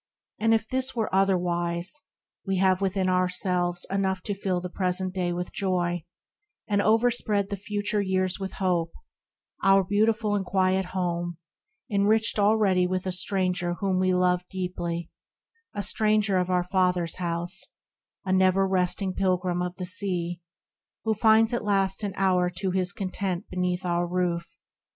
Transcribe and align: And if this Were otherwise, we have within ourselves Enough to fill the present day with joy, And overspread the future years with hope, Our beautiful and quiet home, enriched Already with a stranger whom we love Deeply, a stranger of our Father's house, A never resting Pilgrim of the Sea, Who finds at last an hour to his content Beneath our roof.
And 0.39 0.51
if 0.55 0.67
this 0.67 0.95
Were 0.95 1.13
otherwise, 1.13 2.07
we 2.43 2.57
have 2.57 2.81
within 2.81 3.07
ourselves 3.07 3.85
Enough 3.91 4.23
to 4.23 4.33
fill 4.33 4.59
the 4.59 4.67
present 4.67 5.13
day 5.13 5.31
with 5.31 5.53
joy, 5.53 6.05
And 6.67 6.81
overspread 6.81 7.51
the 7.51 7.55
future 7.55 8.01
years 8.01 8.39
with 8.39 8.53
hope, 8.53 8.93
Our 9.61 9.83
beautiful 9.83 10.33
and 10.33 10.43
quiet 10.43 10.85
home, 10.85 11.37
enriched 11.87 12.39
Already 12.39 12.87
with 12.87 13.05
a 13.05 13.11
stranger 13.11 13.75
whom 13.75 13.99
we 13.99 14.11
love 14.15 14.41
Deeply, 14.47 15.11
a 15.75 15.83
stranger 15.83 16.39
of 16.39 16.49
our 16.49 16.63
Father's 16.63 17.17
house, 17.17 17.65
A 18.25 18.33
never 18.33 18.67
resting 18.67 19.13
Pilgrim 19.13 19.61
of 19.61 19.75
the 19.75 19.85
Sea, 19.85 20.41
Who 21.03 21.13
finds 21.13 21.53
at 21.53 21.63
last 21.63 22.01
an 22.01 22.13
hour 22.15 22.49
to 22.55 22.71
his 22.71 22.91
content 22.91 23.47
Beneath 23.51 23.85
our 23.85 24.07
roof. 24.07 24.57